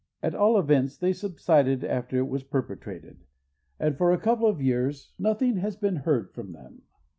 At 0.23 0.33
all 0.33 0.57
events, 0.57 0.97
they 0.97 1.13
subsided 1.13 1.83
after 1.83 2.17
it 2.17 2.27
was 2.27 2.41
perpetrated, 2.43 3.19
and 3.79 3.95
for 3.95 4.11
a 4.11 4.17
couple 4.17 4.47
of 4.49 4.59
years 4.59 5.13
nothing 5.19 5.57
has 5.57 5.75
been 5.75 5.97
heard 5.97 6.33
from 6.33 6.53
them. 6.53 6.81